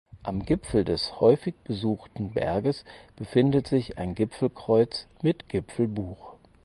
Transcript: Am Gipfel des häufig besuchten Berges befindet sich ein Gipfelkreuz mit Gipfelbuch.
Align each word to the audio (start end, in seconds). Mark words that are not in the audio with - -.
Am 0.23 0.43
Gipfel 0.43 0.83
des 0.83 1.19
häufig 1.21 1.53
besuchten 1.63 2.31
Berges 2.31 2.85
befindet 3.17 3.67
sich 3.67 3.99
ein 3.99 4.15
Gipfelkreuz 4.15 5.05
mit 5.21 5.47
Gipfelbuch. 5.47 6.37